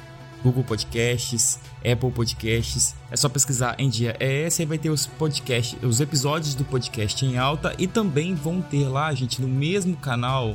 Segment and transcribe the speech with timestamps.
[0.45, 2.95] Google Podcasts, Apple Podcasts.
[3.11, 7.25] É só pesquisar em dia ES e vai ter os podcasts, os episódios do podcast
[7.25, 10.55] em alta e também vão ter lá, gente, no mesmo canal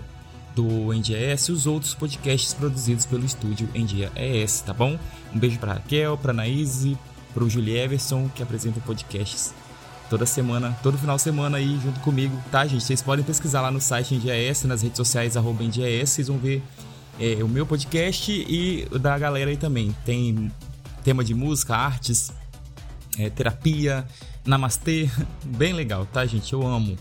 [0.55, 4.97] do NDS os outros podcasts produzidos pelo estúdio Endia ES, tá bom?
[5.33, 6.97] Um beijo para Raquel, para Naíse,
[7.33, 9.53] para o Julie Everson, que apresenta podcasts
[10.09, 12.83] toda semana, todo final de semana aí junto comigo, tá, gente?
[12.83, 16.63] Vocês podem pesquisar lá no site NDS, nas redes sociais, arroba NDS, vocês vão ver
[17.19, 19.95] é, o meu podcast e da galera aí também.
[20.05, 20.51] Tem
[21.03, 22.31] tema de música, artes,
[23.17, 24.05] é, terapia,
[24.45, 25.09] namastê,
[25.45, 26.53] bem legal, tá, gente?
[26.53, 26.97] Eu amo.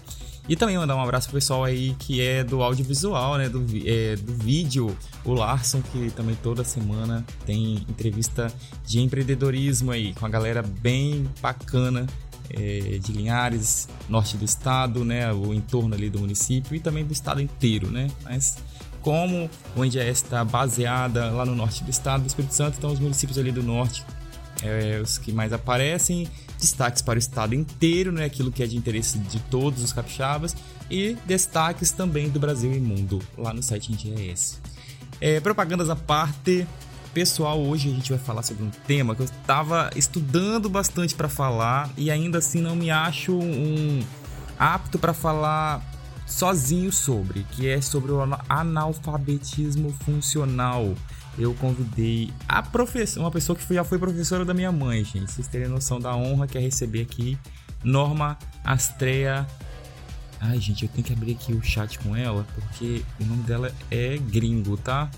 [0.49, 3.49] E também mandar um abraço pro pessoal aí que é do audiovisual, né?
[3.49, 8.53] Do, é, do vídeo, o Larson, que também toda semana tem entrevista
[8.85, 12.07] de empreendedorismo aí, com a galera bem bacana
[12.49, 15.31] é, de Linhares, norte do estado, né?
[15.33, 18.09] O entorno ali do município e também do estado inteiro, né?
[18.25, 18.57] Mas
[19.09, 23.01] como o NDS está baseada lá no norte do estado do Espírito Santo, então os
[23.01, 24.05] municípios ali do norte
[24.63, 26.29] é, os que mais aparecem,
[26.61, 30.55] destaques para o estado inteiro, né, aquilo que é de interesse de todos os capixabas,
[30.91, 34.61] e destaques também do Brasil e mundo, lá no site NDS.
[35.23, 36.67] É, propagandas à parte,
[37.15, 41.31] pessoal, hoje a gente vai falar sobre um tema que eu estava estudando bastante para
[41.31, 44.03] falar e ainda assim não me acho um
[44.59, 45.88] apto para falar
[46.29, 50.95] sozinho sobre, que é sobre o analfabetismo funcional.
[51.39, 55.33] Eu convidei a professora, uma pessoa que já foi professora da minha mãe, gente.
[55.33, 57.39] Vocês terem noção da honra que é receber aqui
[57.83, 59.47] Norma Astrea.
[60.41, 63.73] Ai, gente, eu tenho que abrir aqui o chat com ela, porque o nome dela
[63.91, 65.11] é gringo, tá?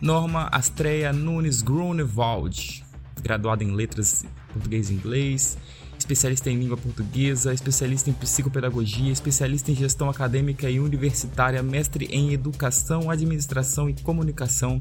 [0.00, 2.84] Norma Astrea Nunes Grunewald,
[3.22, 5.58] graduada em letras português e inglês,
[6.04, 12.32] especialista em língua portuguesa, especialista em psicopedagogia, especialista em gestão acadêmica e universitária, mestre em
[12.32, 14.80] educação, administração e comunicação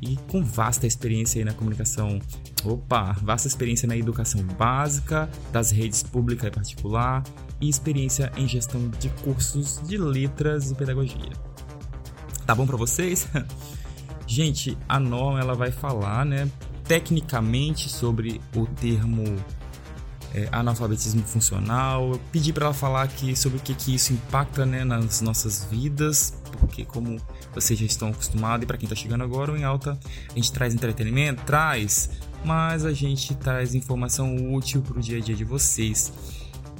[0.00, 2.20] e com vasta experiência na comunicação.
[2.64, 7.24] Opa, vasta experiência na educação básica, das redes pública e particular
[7.60, 11.32] e experiência em gestão de cursos de letras e pedagogia.
[12.46, 13.26] Tá bom para vocês?
[14.26, 16.46] Gente, a norma ela vai falar, né,
[16.84, 19.24] tecnicamente sobre o termo
[20.34, 22.12] é, analfabetismo funcional.
[22.12, 25.64] Eu pedi para ela falar aqui sobre o que, que isso impacta né, nas nossas
[25.70, 27.20] vidas, porque como
[27.54, 29.98] vocês já estão acostumados e para quem está chegando agora, em alta
[30.30, 32.10] a gente traz entretenimento, traz,
[32.44, 36.12] mas a gente traz informação útil para o dia a dia de vocês.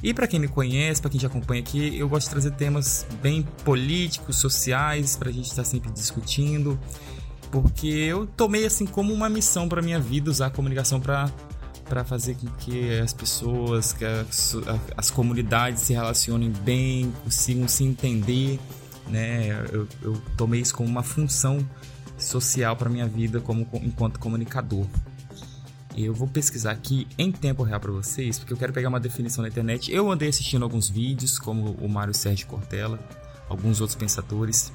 [0.01, 3.05] E para quem me conhece, para quem já acompanha aqui, eu gosto de trazer temas
[3.21, 6.79] bem políticos, sociais, para a gente estar tá sempre discutindo,
[7.51, 11.29] porque eu tomei assim como uma missão para minha vida usar a comunicação para
[11.89, 14.55] para fazer com que as pessoas, que as,
[14.95, 18.59] as, comunidades se relacionem bem, consigam se entender,
[19.07, 19.49] né?
[19.71, 21.67] Eu, eu tomei isso como uma função
[22.17, 24.85] social para minha vida como enquanto comunicador.
[25.97, 29.41] Eu vou pesquisar aqui em tempo real para vocês, porque eu quero pegar uma definição
[29.41, 29.91] na internet.
[29.91, 32.99] Eu andei assistindo alguns vídeos, como o Mário Sérgio Cortella,
[33.49, 34.71] alguns outros pensadores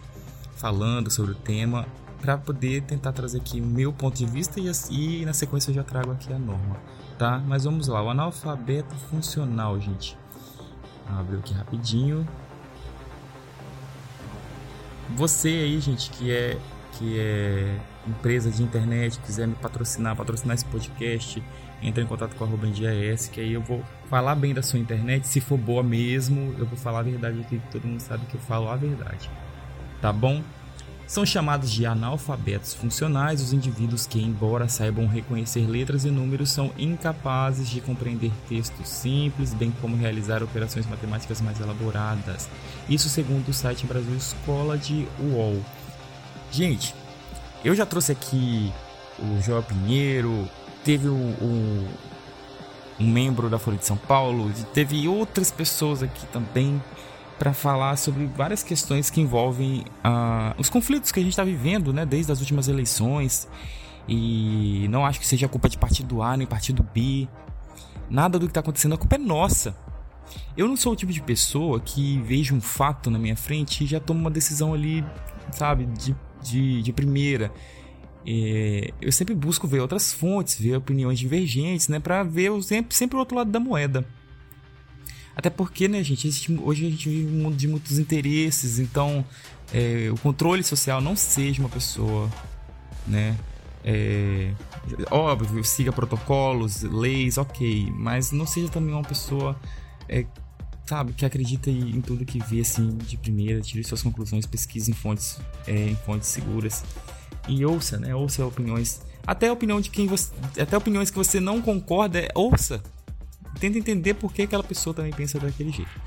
[0.56, 1.86] falando sobre o tema,
[2.24, 5.74] para poder tentar trazer aqui o meu ponto de vista e, e na sequência eu
[5.74, 6.76] já trago aqui a norma
[7.18, 7.38] tá?
[7.46, 10.16] Mas vamos lá, o analfabeto funcional, gente.
[11.08, 12.26] Abriu aqui rapidinho.
[15.16, 16.58] Você aí, gente, que é
[16.92, 17.76] que é
[18.06, 21.42] empresa de internet, quiser me patrocinar, patrocinar esse podcast,
[21.82, 24.78] entre em contato com a arroba NDAS, que aí eu vou falar bem da sua
[24.78, 28.24] internet, se for boa mesmo, eu vou falar a verdade aqui, que todo mundo sabe
[28.26, 29.28] que eu falo a verdade.
[30.00, 30.40] Tá bom?
[31.06, 36.72] São chamados de analfabetos funcionais os indivíduos que, embora saibam reconhecer letras e números, são
[36.78, 42.48] incapazes de compreender textos simples, bem como realizar operações matemáticas mais elaboradas.
[42.88, 45.62] Isso segundo o site Brasil Escola de UOL.
[46.50, 46.94] Gente,
[47.62, 48.72] eu já trouxe aqui
[49.18, 50.48] o João Pinheiro,
[50.84, 51.88] teve o, o,
[52.98, 56.82] um membro da Folha de São Paulo, teve outras pessoas aqui também
[57.38, 61.92] para falar sobre várias questões que envolvem uh, os conflitos que a gente está vivendo,
[61.92, 63.48] né, desde as últimas eleições.
[64.08, 67.28] E não acho que seja culpa de partido A nem partido B.
[68.08, 69.76] Nada do que está acontecendo, a culpa é nossa.
[70.56, 73.86] Eu não sou o tipo de pessoa que vejo um fato na minha frente e
[73.86, 75.04] já toma uma decisão ali,
[75.52, 77.52] sabe, de, de, de primeira.
[78.26, 83.16] É, eu sempre busco ver outras fontes, ver opiniões divergentes, né, para ver sempre, sempre
[83.16, 84.06] o outro lado da moeda.
[85.36, 86.28] Até porque, né, gente,
[86.60, 89.24] hoje a gente vive um mundo de muitos interesses, então
[89.72, 92.30] é, o controle social não seja uma pessoa,
[93.06, 93.36] né?
[93.84, 94.52] É,
[95.10, 99.58] óbvio, siga protocolos, leis, ok, mas não seja também uma pessoa,
[100.08, 100.24] é,
[100.86, 104.94] sabe, que acredita em tudo que vê assim de primeira, tire suas conclusões, pesquise em
[104.94, 106.82] fontes, é, em fontes seguras
[107.48, 108.14] e ouça, né?
[108.14, 112.82] Ouça opiniões, até opinião de quem você, até opiniões que você não concorda, é, ouça,
[113.58, 116.00] tenta entender por que aquela pessoa também pensa daquele jeito.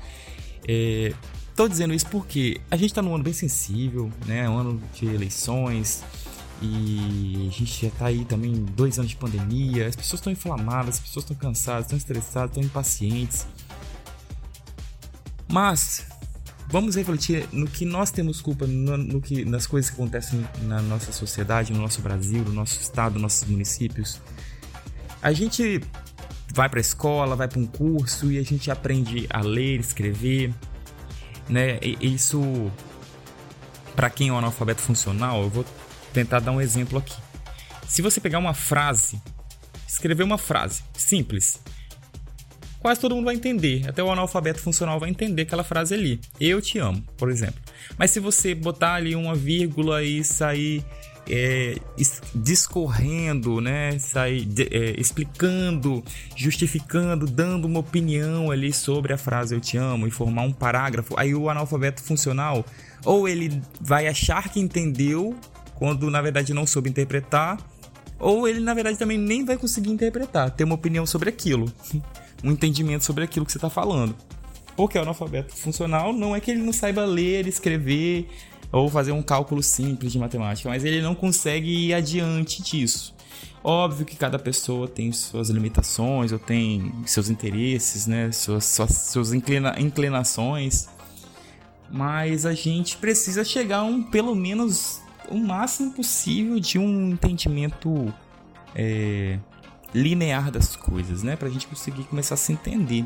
[0.66, 1.12] É,
[1.56, 4.48] tô dizendo isso porque a gente tá num ano bem sensível, né?
[4.48, 6.04] Um ano de eleições.
[6.60, 9.86] E a gente já tá aí também dois anos de pandemia.
[9.86, 13.46] As pessoas estão inflamadas, as pessoas estão cansadas, estão estressadas, estão impacientes.
[15.50, 16.06] Mas
[16.68, 20.82] vamos refletir no que nós temos culpa no, no, que, nas coisas que acontecem na
[20.82, 24.20] nossa sociedade, no nosso Brasil, no nosso estado, nos nossos municípios.
[25.22, 25.80] A gente
[26.52, 30.52] vai para a escola, vai para um curso e a gente aprende a ler, escrever,
[31.48, 31.78] né?
[31.82, 32.70] E isso
[33.98, 35.64] para quem é um analfabeto funcional, eu vou
[36.12, 37.16] tentar dar um exemplo aqui.
[37.88, 39.20] Se você pegar uma frase,
[39.88, 41.60] escrever uma frase simples,
[42.78, 43.88] quase todo mundo vai entender.
[43.88, 46.20] Até o analfabeto funcional vai entender aquela frase ali.
[46.38, 47.60] Eu te amo, por exemplo.
[47.96, 50.84] Mas se você botar ali uma vírgula e sair
[51.28, 51.76] é,
[52.34, 56.02] discorrendo, né, sair é, explicando,
[56.34, 61.14] justificando, dando uma opinião ali sobre a frase eu te amo e formar um parágrafo,
[61.18, 62.64] aí o analfabeto funcional
[63.04, 65.36] ou ele vai achar que entendeu
[65.74, 67.56] quando na verdade não soube interpretar,
[68.18, 71.72] ou ele na verdade também nem vai conseguir interpretar, ter uma opinião sobre aquilo,
[72.42, 74.14] um entendimento sobre aquilo que você está falando.
[74.76, 78.28] Porque o analfabeto funcional não é que ele não saiba ler, escrever,
[78.70, 83.14] ou fazer um cálculo simples de matemática, mas ele não consegue ir adiante disso.
[83.62, 89.32] Óbvio que cada pessoa tem suas limitações, ou tem seus interesses, né, suas, suas, suas
[89.32, 90.88] inclina, inclinações,
[91.90, 98.12] mas a gente precisa chegar a um, pelo menos, o máximo possível de um entendimento
[98.74, 99.38] é,
[99.94, 103.04] linear das coisas, né, para a gente conseguir começar a se entender.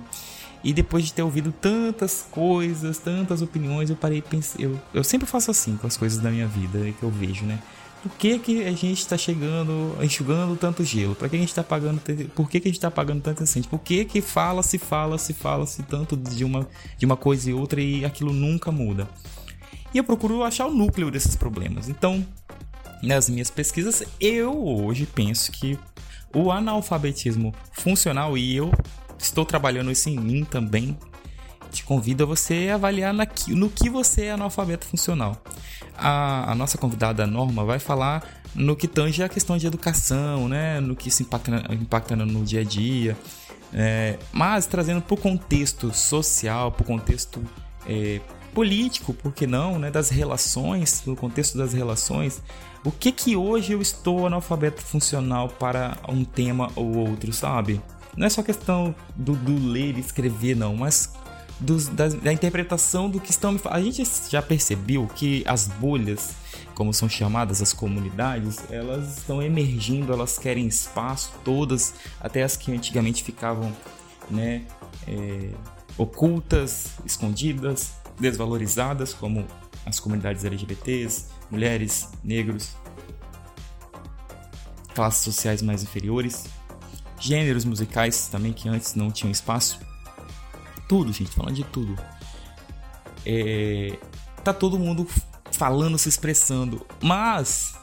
[0.64, 4.54] E depois de ter ouvido tantas coisas, tantas opiniões, eu parei e.
[4.58, 7.58] Eu, eu sempre faço assim com as coisas da minha vida que eu vejo, né?
[8.02, 11.14] Por que, que a gente está chegando, enxugando tanto gelo?
[11.14, 12.00] Para que a gente está pagando?
[12.34, 13.70] Por que, que a gente está pagando tanto incêndio?
[13.70, 16.68] Por que, que fala, se fala, se fala, se tanto de uma,
[16.98, 19.08] de uma coisa e outra e aquilo nunca muda?
[19.94, 21.88] E eu procuro achar o núcleo desses problemas.
[21.88, 22.26] Então,
[23.02, 25.78] nas minhas pesquisas, eu hoje penso que
[26.34, 28.72] o analfabetismo funcional, e eu
[29.22, 30.98] estou trabalhando isso em mim também.
[31.70, 35.42] Te convido a você avaliar no que você é analfabeto funcional.
[35.96, 40.80] A, a nossa convidada Norma vai falar no que tange a questão de educação, né?
[40.80, 43.16] no que se impacta, impacta no dia a dia,
[43.72, 47.42] é, mas trazendo para o contexto social, para o contexto
[47.86, 48.20] é,
[48.52, 49.90] político, por que não, né?
[49.90, 52.42] das relações, no contexto das relações,
[52.84, 57.80] o que que hoje eu estou analfabeto funcional para um tema ou outro, sabe?
[58.16, 61.12] Não é só questão do, do ler e escrever, não, mas
[61.92, 63.78] da, da, interpretação do que estão me falando.
[63.78, 66.34] A gente já percebeu que as bolhas,
[66.74, 72.72] como são chamadas as comunidades, elas estão emergindo, elas querem espaço, todas, até as que
[72.72, 73.72] antigamente ficavam
[74.30, 74.62] né,
[75.06, 75.50] é,
[75.96, 79.46] ocultas, escondidas, desvalorizadas, como
[79.86, 82.76] as comunidades LGBTs, mulheres, negros,
[84.94, 86.44] classes sociais mais inferiores
[87.22, 89.78] gêneros musicais também que antes não tinham espaço.
[90.88, 91.96] Tudo, gente, falando de tudo.
[93.24, 93.96] É,
[94.42, 95.06] tá todo mundo
[95.52, 97.76] falando, se expressando, mas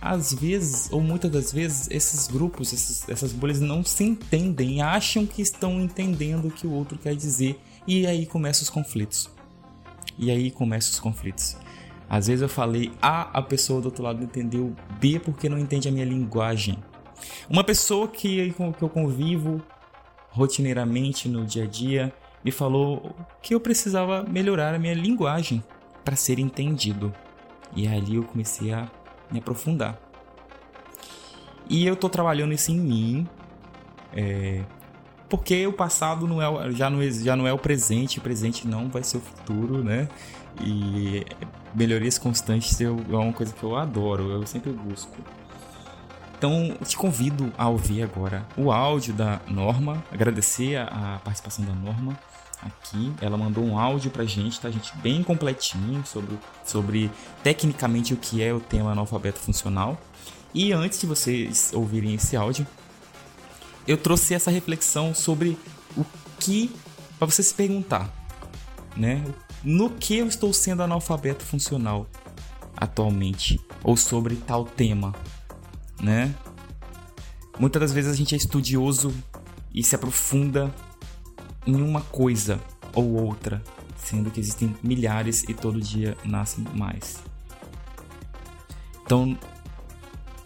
[0.00, 5.24] às vezes, ou muitas das vezes, esses grupos, esses, essas bolhas não se entendem, acham
[5.24, 9.30] que estão entendendo o que o outro quer dizer, e aí começam os conflitos.
[10.18, 11.56] E aí começam os conflitos.
[12.08, 15.88] Às vezes eu falei A, a pessoa do outro lado entendeu B porque não entende
[15.88, 16.78] a minha linguagem.
[17.48, 19.62] Uma pessoa que, que eu convivo
[20.30, 22.12] rotineiramente no dia a dia
[22.44, 25.64] me falou que eu precisava melhorar a minha linguagem
[26.04, 27.12] para ser entendido.
[27.74, 28.88] E ali eu comecei a
[29.30, 29.98] me aprofundar.
[31.68, 33.28] E eu tô trabalhando isso em mim,
[34.14, 34.62] é,
[35.28, 38.68] porque o passado não é, já, não, é, já não é o presente, o presente
[38.68, 40.08] não vai ser o futuro, né?
[40.60, 41.24] E
[41.74, 45.16] melhorias constantes é uma coisa que eu adoro, eu sempre busco.
[46.36, 52.18] Então, te convido a ouvir agora o áudio da Norma, agradecer a, participação da Norma
[52.62, 53.10] aqui.
[53.22, 54.94] Ela mandou um áudio pra gente, tá, gente?
[54.98, 57.10] Bem completinho sobre, sobre
[57.42, 59.98] tecnicamente o que é o tema analfabeto funcional.
[60.52, 62.66] E antes de vocês ouvirem esse áudio,
[63.88, 65.58] eu trouxe essa reflexão sobre
[65.96, 66.04] o
[66.38, 66.70] que
[67.18, 68.10] para você se perguntar,
[68.94, 69.24] né?
[69.64, 72.06] No que eu estou sendo analfabeto funcional
[72.76, 75.14] atualmente ou sobre tal tema,
[76.00, 76.34] né?
[77.58, 79.14] Muitas das vezes a gente é estudioso
[79.72, 80.74] e se aprofunda
[81.66, 82.60] em uma coisa
[82.94, 83.62] ou outra,
[83.96, 87.22] sendo que existem milhares e todo dia nascem mais.
[89.04, 89.38] Então,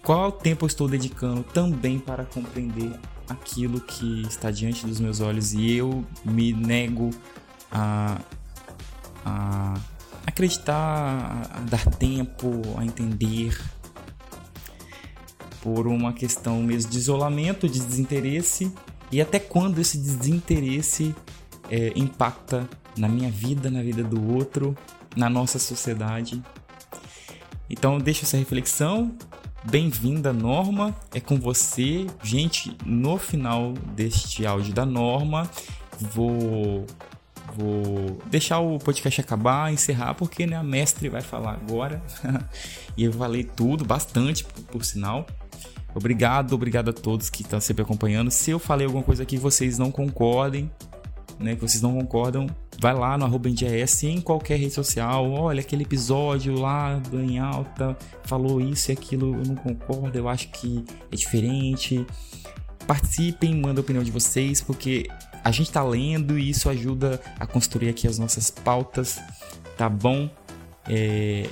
[0.02, 2.92] qual tempo eu estou dedicando também para compreender
[3.28, 7.10] aquilo que está diante dos meus olhos e eu me nego
[7.70, 8.20] a,
[9.24, 9.74] a
[10.26, 13.56] acreditar, a dar tempo, a entender
[15.62, 18.72] por uma questão mesmo de isolamento, de desinteresse
[19.12, 21.14] e até quando esse desinteresse
[21.70, 24.76] é, impacta na minha vida, na vida do outro,
[25.16, 26.42] na nossa sociedade.
[27.68, 29.16] Então deixo essa reflexão
[29.64, 30.96] Bem-vinda, Norma.
[31.14, 32.06] É com você.
[32.22, 35.48] Gente, no final deste áudio da Norma,
[36.00, 36.86] vou
[37.56, 42.02] vou deixar o podcast acabar, encerrar, porque né, a mestre vai falar agora.
[42.96, 45.26] e eu falei tudo, bastante, por, por, sinal.
[45.94, 48.30] Obrigado, obrigado a todos que estão sempre acompanhando.
[48.30, 50.70] Se eu falei alguma coisa que vocês não concordem,
[51.38, 52.46] né, que vocês não concordam,
[52.78, 55.30] vai lá no arroba NDS em qualquer rede social.
[55.30, 60.48] Olha, aquele episódio lá Em Alta falou isso e aquilo, eu não concordo, eu acho
[60.48, 62.06] que é diferente.
[62.86, 65.08] Participem, mandem a opinião de vocês, porque
[65.42, 69.20] a gente tá lendo e isso ajuda a construir aqui as nossas pautas,
[69.76, 70.28] tá bom?
[70.88, 71.48] É...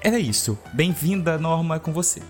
[0.00, 0.56] Era isso.
[0.72, 2.22] Bem-vinda, Norma, com você.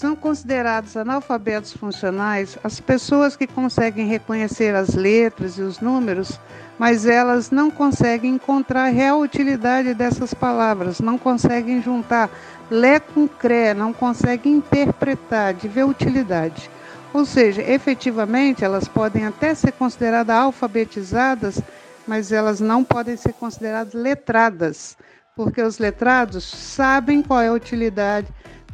[0.00, 6.40] São considerados analfabetos funcionais as pessoas que conseguem reconhecer as letras e os números,
[6.78, 12.30] mas elas não conseguem encontrar a real utilidade dessas palavras, não conseguem juntar
[12.70, 16.70] lé com cré, não conseguem interpretar, de ver utilidade.
[17.12, 21.60] Ou seja, efetivamente elas podem até ser consideradas alfabetizadas,
[22.06, 24.96] mas elas não podem ser consideradas letradas,
[25.36, 28.28] porque os letrados sabem qual é a utilidade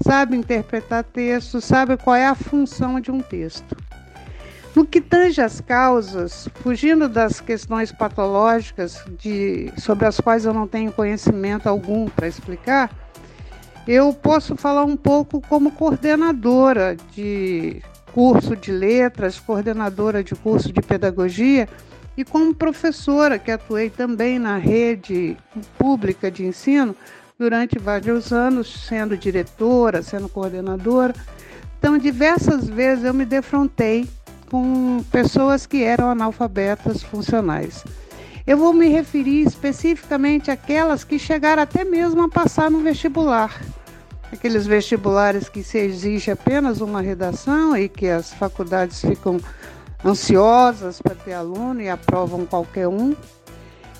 [0.04, 3.76] sabe interpretar texto, sabe qual é a função de um texto.
[4.74, 10.66] No que tange às causas, fugindo das questões patológicas de, sobre as quais eu não
[10.66, 12.90] tenho conhecimento algum para explicar,
[13.88, 20.82] eu posso falar um pouco como coordenadora de curso de letras, coordenadora de curso de
[20.82, 21.68] pedagogia
[22.16, 25.36] e como professora que atuei também na rede
[25.78, 26.96] pública de ensino
[27.38, 31.14] durante vários anos, sendo diretora, sendo coordenadora.
[31.78, 34.08] Então, diversas vezes eu me defrontei
[34.50, 37.84] com pessoas que eram analfabetas funcionais.
[38.46, 43.60] Eu vou me referir especificamente àquelas que chegaram até mesmo a passar no vestibular.
[44.32, 49.40] Aqueles vestibulares que se exige apenas uma redação e que as faculdades ficam
[50.04, 53.14] ansiosas para ter aluno e aprovam qualquer um.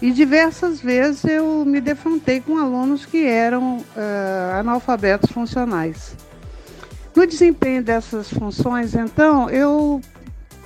[0.00, 6.15] E diversas vezes eu me defrontei com alunos que eram uh, analfabetos funcionais.
[7.15, 10.03] No desempenho dessas funções, então, eu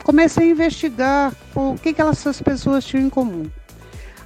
[0.02, 3.48] comecei a investigar o que, que essas pessoas tinham em comum.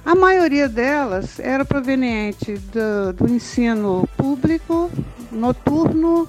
[0.03, 4.89] A maioria delas era proveniente do, do ensino público,
[5.31, 6.27] noturno,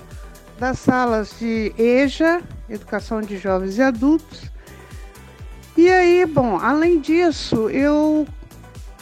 [0.59, 4.51] das salas de EJA, Educação de Jovens e Adultos.
[5.77, 8.27] E aí, bom, além disso, eu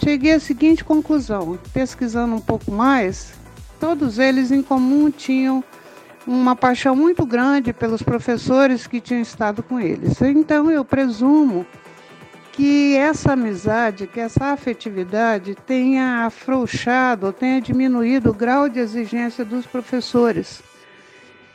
[0.02, 3.34] cheguei à seguinte conclusão: pesquisando um pouco mais,
[3.78, 5.62] todos eles em comum tinham
[6.26, 10.20] uma paixão muito grande pelos professores que tinham estado com eles.
[10.22, 11.66] Então eu presumo
[12.52, 19.66] que essa amizade, que essa afetividade tenha afrouxado, tenha diminuído o grau de exigência dos
[19.66, 20.62] professores.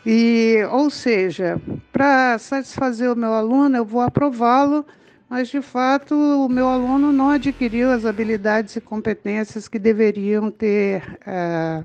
[0.06, 1.60] E, ou seja,
[1.92, 4.86] para satisfazer o meu aluno, eu vou aprová-lo
[5.30, 11.20] mas de fato o meu aluno não adquiriu as habilidades e competências que deveriam ter
[11.26, 11.84] é,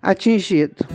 [0.00, 0.86] atingido.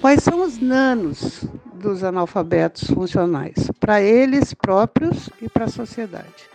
[0.00, 1.44] Quais são os nanos
[1.74, 3.70] dos analfabetos funcionais?
[3.80, 6.48] Para eles próprios e para a sociedade.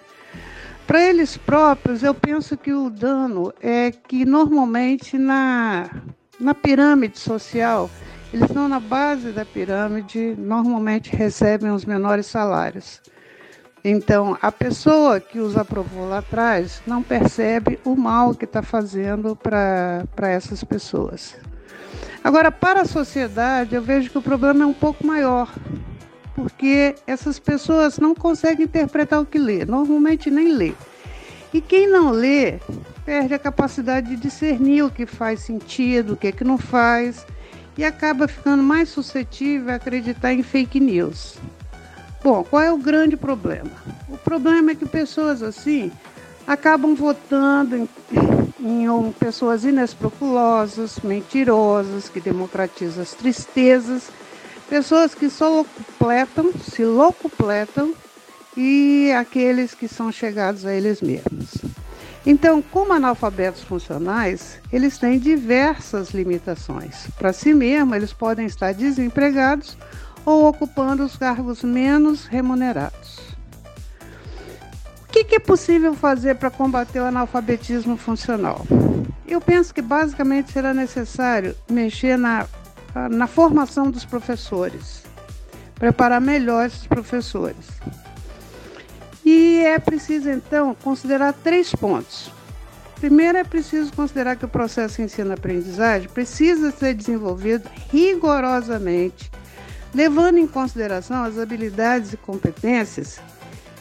[0.88, 5.89] Para eles próprios, eu penso que o dano é que normalmente na,
[6.39, 7.89] na pirâmide social,
[8.32, 13.01] eles estão na base da pirâmide, normalmente recebem os menores salários.
[13.88, 19.36] Então, a pessoa que os aprovou lá atrás não percebe o mal que está fazendo
[19.36, 21.38] para essas pessoas.
[22.24, 25.54] Agora, para a sociedade, eu vejo que o problema é um pouco maior,
[26.34, 30.74] porque essas pessoas não conseguem interpretar o que lê, normalmente nem lê.
[31.54, 32.58] E quem não lê
[33.06, 37.24] perde a capacidade de discernir o que faz sentido, o que, é que não faz,
[37.77, 41.38] e acaba ficando mais suscetível a acreditar em fake news.
[42.25, 43.70] Bom, qual é o grande problema?
[44.10, 45.91] O problema é que pessoas assim
[46.48, 47.88] acabam votando em,
[48.60, 54.10] em pessoas inescrupulosas, mentirosas, que democratizam as tristezas,
[54.67, 57.94] pessoas que só locupletam, se locupletam
[58.58, 61.53] e aqueles que são chegados a eles mesmos.
[62.25, 67.05] Então, como analfabetos funcionais, eles têm diversas limitações.
[67.20, 69.77] Para si mesmo, eles podem estar desempregados
[70.25, 73.20] ou ocupando os cargos menos remunerados.
[75.03, 78.65] O que, que é possível fazer para combater o analfabetismo funcional?
[79.27, 82.48] Eu penso que basicamente será necessário mexer na,
[83.10, 85.03] na formação dos professores,
[85.75, 87.65] preparar melhor esses professores.
[89.24, 92.29] E é preciso então considerar três pontos.
[93.00, 99.32] Primeiro, é preciso considerar que o processo ensino-aprendizagem precisa ser desenvolvido rigorosamente
[99.96, 103.18] levando em consideração as habilidades e competências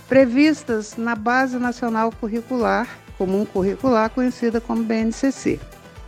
[0.08, 5.58] previstas na Base Nacional Curricular, Comum Curricular, conhecida como BNCC.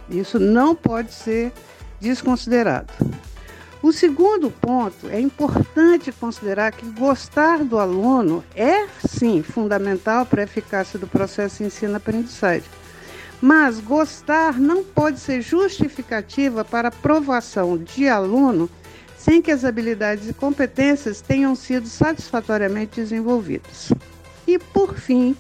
[0.09, 1.53] Isso não pode ser
[2.01, 2.93] desconsiderado.
[3.83, 10.45] O segundo ponto é importante considerar que gostar do aluno é sim fundamental para a
[10.45, 12.69] eficácia do processo ensino-aprendizagem.
[13.41, 18.71] Mas gostar não pode ser justificativa para aprovação de aluno
[19.27, 23.93] sem que as habilidades e competências tenham sido satisfatoriamente desenvolvidas.
[24.47, 25.35] E, por fim,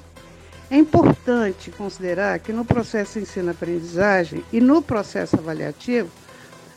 [0.68, 6.10] é importante considerar que no processo ensino-aprendizagem e no processo avaliativo,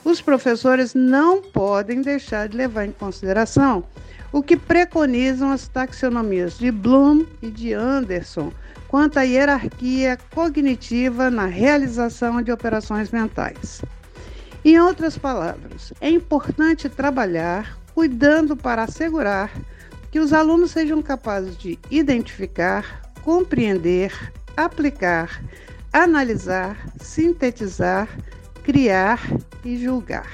[0.06, 3.84] os professores não podem deixar de levar em consideração
[4.32, 8.54] o que preconizam as taxonomias de Bloom e de Anderson
[8.88, 13.82] quanto à hierarquia cognitiva na realização de operações mentais.
[14.63, 19.52] Em outras palavras, é importante trabalhar cuidando para assegurar
[20.12, 24.12] que os alunos sejam capazes de identificar, compreender,
[24.58, 25.41] aplicar,
[25.93, 28.10] analisar, sintetizar,
[28.63, 29.22] criar
[29.63, 30.30] e julgar.